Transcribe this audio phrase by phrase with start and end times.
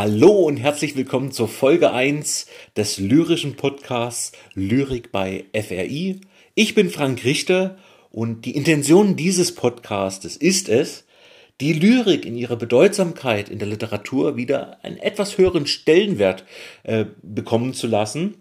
[0.00, 6.20] Hallo und herzlich willkommen zur Folge 1 des lyrischen Podcasts Lyrik bei FRI.
[6.54, 7.76] Ich bin Frank Richter
[8.12, 11.04] und die Intention dieses Podcastes ist es,
[11.60, 16.44] die Lyrik in ihrer Bedeutsamkeit in der Literatur wieder einen etwas höheren Stellenwert
[16.84, 18.36] äh, bekommen zu lassen,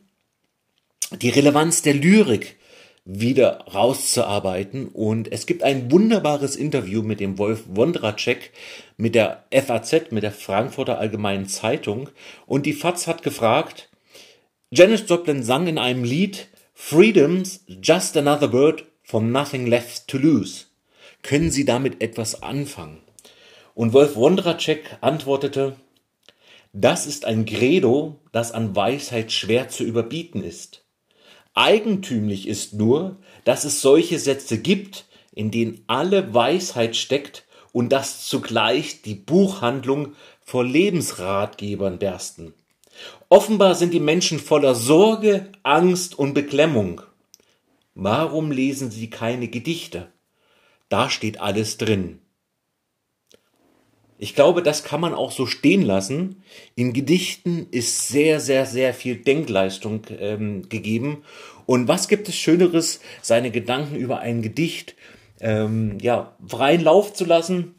[1.24, 2.57] die Relevanz der Lyrik
[3.10, 4.90] wieder rauszuarbeiten.
[4.90, 8.52] Und es gibt ein wunderbares Interview mit dem Wolf Wondracek
[8.98, 12.10] mit der FAZ, mit der Frankfurter Allgemeinen Zeitung.
[12.46, 13.90] Und die FAZ hat gefragt,
[14.72, 20.66] Janis Joplin sang in einem Lied Freedom's just another word for nothing left to lose.
[21.24, 23.00] Können Sie damit etwas anfangen?
[23.74, 25.78] Und Wolf Wondracek antwortete,
[26.74, 30.84] das ist ein Credo, das an Weisheit schwer zu überbieten ist.
[31.58, 38.28] Eigentümlich ist nur, dass es solche Sätze gibt, in denen alle Weisheit steckt und dass
[38.28, 40.14] zugleich die Buchhandlung
[40.46, 42.54] vor Lebensratgebern bersten.
[43.28, 47.02] Offenbar sind die Menschen voller Sorge, Angst und Beklemmung.
[47.96, 50.12] Warum lesen sie keine Gedichte?
[50.90, 52.20] Da steht alles drin.
[54.20, 56.42] Ich glaube, das kann man auch so stehen lassen.
[56.76, 61.24] In Gedichten ist sehr, sehr, sehr viel Denkleistung ähm, gegeben.
[61.68, 64.96] Und was gibt es Schöneres, seine Gedanken über ein Gedicht
[65.40, 67.76] ähm, ja, freien Lauf zu lassen,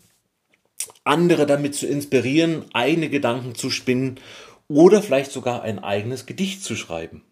[1.03, 4.21] andere damit zu inspirieren, eigene Gedanken zu spinnen
[4.69, 7.25] oder vielleicht sogar ein eigenes Gedicht zu schreiben.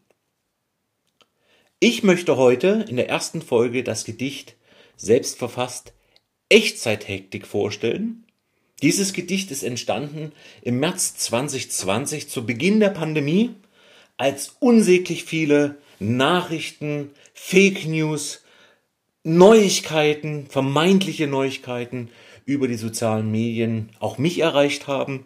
[1.78, 4.56] Ich möchte heute in der ersten Folge das Gedicht
[4.96, 5.92] selbst verfasst
[6.48, 8.25] Echtzeithektik vorstellen
[8.82, 10.32] dieses Gedicht ist entstanden
[10.62, 13.55] im März 2020 zu Beginn der Pandemie,
[14.16, 18.42] als unsäglich viele Nachrichten, Fake News,
[19.24, 22.11] Neuigkeiten, vermeintliche Neuigkeiten
[22.45, 25.24] über die sozialen Medien auch mich erreicht haben.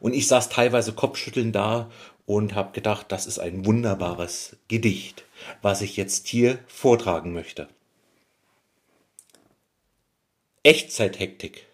[0.00, 1.90] Und ich saß teilweise kopfschüttelnd da
[2.24, 5.24] und habe gedacht, das ist ein wunderbares Gedicht,
[5.60, 7.68] was ich jetzt hier vortragen möchte.
[10.62, 11.66] Echtzeithektik.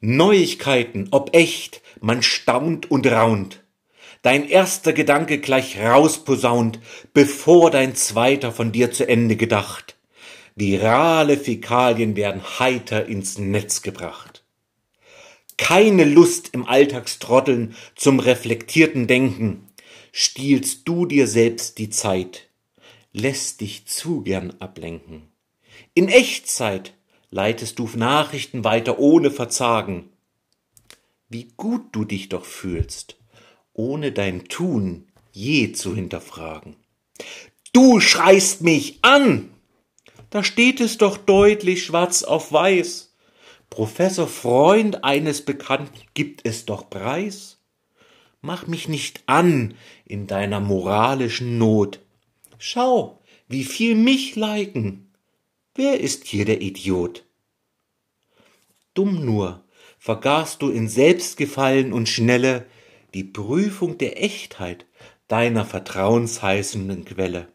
[0.00, 3.62] Neuigkeiten, ob echt, man staunt und raunt.
[4.22, 6.80] Dein erster Gedanke gleich rausposaunt,
[7.12, 9.96] bevor dein zweiter von dir zu Ende gedacht.
[10.56, 14.44] Virale Fäkalien werden heiter ins Netz gebracht.
[15.56, 19.68] Keine Lust im Alltagstrotteln zum reflektierten Denken.
[20.12, 22.48] Stiehlst du dir selbst die Zeit,
[23.12, 25.28] lässt dich zu gern ablenken.
[25.94, 26.94] In Echtzeit
[27.30, 30.10] leitest du Nachrichten weiter ohne Verzagen.
[31.28, 33.16] Wie gut du dich doch fühlst,
[33.72, 36.76] ohne dein Tun je zu hinterfragen.
[37.72, 39.50] Du schreist mich an!
[40.30, 43.14] Da steht es doch deutlich schwarz auf weiß.
[43.68, 47.58] Professor Freund eines Bekannten gibt es doch preis.
[48.40, 49.74] Mach mich nicht an
[50.04, 52.00] in deiner moralischen Not.
[52.58, 55.09] Schau, wie viel mich liken.
[55.74, 57.24] Wer ist hier der Idiot?
[58.94, 59.64] Dumm nur,
[59.98, 62.66] vergaßt du in Selbstgefallen und Schnelle
[63.14, 64.86] die Prüfung der Echtheit
[65.28, 67.48] deiner vertrauensheißenden Quelle.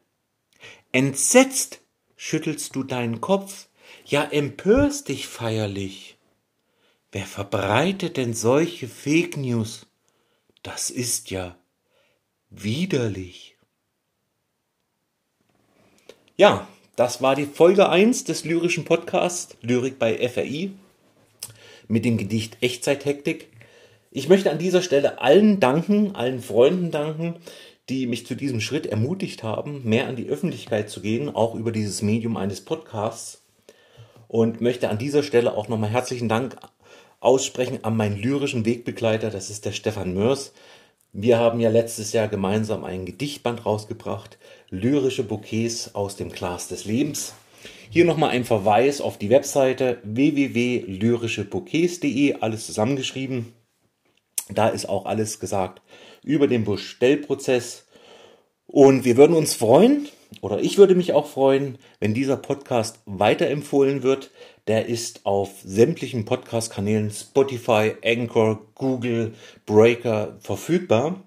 [0.92, 1.81] Entsetzt
[2.16, 3.68] schüttelst du deinen Kopf,
[4.06, 6.18] ja empörst dich feierlich.
[7.12, 9.88] Wer verbreitet denn solche Fake News?
[10.64, 11.58] Das ist ja
[12.50, 13.58] widerlich.
[16.38, 20.72] Ja, das war die Folge 1 des lyrischen Podcasts Lyrik bei FRI
[21.89, 23.50] mit dem Gedicht Echtzeithektik.
[24.11, 27.35] Ich möchte an dieser Stelle allen danken, allen Freunden danken,
[27.89, 31.73] die mich zu diesem Schritt ermutigt haben, mehr an die Öffentlichkeit zu gehen, auch über
[31.73, 33.41] dieses Medium eines Podcasts.
[34.29, 36.55] Und möchte an dieser Stelle auch nochmal herzlichen Dank
[37.19, 40.53] aussprechen an meinen lyrischen Wegbegleiter, das ist der Stefan Mörs,
[41.17, 44.37] wir haben ja letztes Jahr gemeinsam ein Gedichtband rausgebracht,
[44.75, 47.33] lyrische Bouquets aus dem Glas des Lebens.
[47.89, 53.53] Hier nochmal ein Verweis auf die Webseite www.lyrischebouquets.de, alles zusammengeschrieben.
[54.49, 55.81] Da ist auch alles gesagt
[56.23, 57.85] über den Bestellprozess.
[58.67, 60.07] Und wir würden uns freuen,
[60.41, 64.31] oder ich würde mich auch freuen, wenn dieser Podcast weiterempfohlen wird.
[64.67, 69.33] Der ist auf sämtlichen Podcast-Kanälen Spotify, Anchor, Google,
[69.66, 71.23] Breaker verfügbar.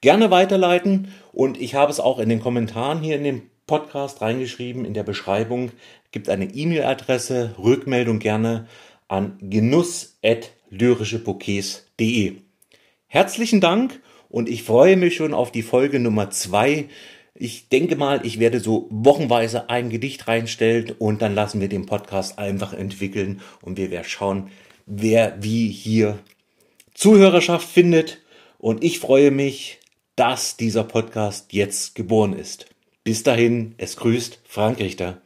[0.00, 4.84] Gerne weiterleiten und ich habe es auch in den Kommentaren hier in dem Podcast reingeschrieben.
[4.84, 5.72] In der Beschreibung
[6.12, 8.66] gibt eine E-Mail-Adresse, Rückmeldung gerne
[9.08, 12.36] an genuss.lyrischebouquets.de.
[13.06, 16.88] Herzlichen Dank und ich freue mich schon auf die Folge Nummer zwei
[17.40, 21.86] ich denke mal, ich werde so wochenweise ein Gedicht reinstellen und dann lassen wir den
[21.86, 24.50] Podcast einfach entwickeln und wir werden schauen,
[24.86, 26.18] wer wie hier
[26.94, 28.18] Zuhörerschaft findet
[28.58, 29.77] und ich freue mich,
[30.18, 32.66] dass dieser Podcast jetzt geboren ist.
[33.04, 35.22] Bis dahin, es grüßt Frank Richter.